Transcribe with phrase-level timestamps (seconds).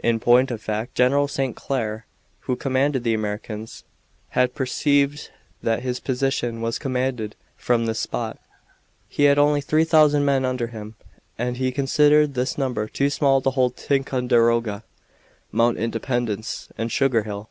[0.00, 1.56] In point of fact General St.
[1.56, 2.04] Clair,
[2.40, 3.84] who commanded the Americans,
[4.36, 5.30] had perceived
[5.62, 8.38] that his position was commanded from this spot.
[9.08, 10.94] He had only 3000 men under him,
[11.38, 14.84] and he considered this number too small to hold Ticonderoga,
[15.50, 17.48] Mount Independence, and Sugar Hill.